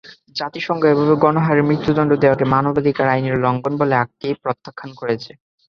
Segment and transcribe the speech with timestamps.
[0.35, 5.31] জাতিসংঘ এভাবে গণহারে মৃত্যুদণ্ড দেওয়াকে মানবাধিকার আইনের লঙ্ঘন বলে আগেই প্রত্যাখ্যান করেছে।